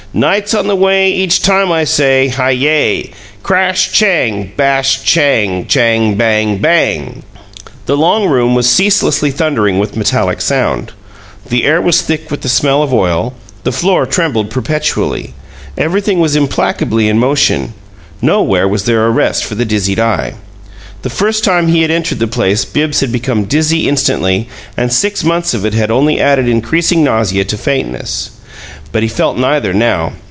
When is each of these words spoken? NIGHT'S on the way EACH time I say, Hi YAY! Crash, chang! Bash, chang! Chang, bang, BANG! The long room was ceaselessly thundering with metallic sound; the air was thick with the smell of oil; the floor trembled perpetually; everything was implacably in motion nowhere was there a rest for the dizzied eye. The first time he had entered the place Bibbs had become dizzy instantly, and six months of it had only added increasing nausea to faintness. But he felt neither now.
NIGHT'S 0.13 0.53
on 0.53 0.67
the 0.67 0.75
way 0.75 1.09
EACH 1.09 1.41
time 1.41 1.71
I 1.71 1.85
say, 1.85 2.27
Hi 2.27 2.49
YAY! 2.53 3.13
Crash, 3.43 3.93
chang! 3.93 4.51
Bash, 4.57 5.05
chang! 5.05 5.65
Chang, 5.67 6.15
bang, 6.17 6.57
BANG! 6.57 7.23
The 7.85 7.95
long 7.95 8.27
room 8.27 8.53
was 8.53 8.69
ceaselessly 8.69 9.31
thundering 9.31 9.79
with 9.79 9.95
metallic 9.95 10.41
sound; 10.41 10.91
the 11.47 11.63
air 11.63 11.81
was 11.81 12.01
thick 12.01 12.29
with 12.29 12.41
the 12.41 12.49
smell 12.49 12.83
of 12.83 12.93
oil; 12.93 13.33
the 13.63 13.71
floor 13.71 14.05
trembled 14.05 14.49
perpetually; 14.51 15.33
everything 15.77 16.19
was 16.19 16.35
implacably 16.35 17.07
in 17.07 17.17
motion 17.17 17.73
nowhere 18.21 18.67
was 18.67 18.83
there 18.83 19.05
a 19.07 19.09
rest 19.11 19.45
for 19.45 19.55
the 19.55 19.63
dizzied 19.65 19.97
eye. 19.97 20.33
The 21.03 21.09
first 21.09 21.45
time 21.45 21.69
he 21.69 21.83
had 21.83 21.89
entered 21.89 22.19
the 22.19 22.27
place 22.27 22.65
Bibbs 22.65 22.99
had 22.99 23.13
become 23.13 23.45
dizzy 23.45 23.87
instantly, 23.87 24.49
and 24.75 24.91
six 24.91 25.23
months 25.23 25.53
of 25.53 25.65
it 25.65 25.73
had 25.73 25.89
only 25.89 26.19
added 26.19 26.49
increasing 26.49 27.01
nausea 27.01 27.45
to 27.45 27.57
faintness. 27.57 28.31
But 28.91 29.03
he 29.03 29.09
felt 29.09 29.37
neither 29.37 29.73
now. 29.73 30.11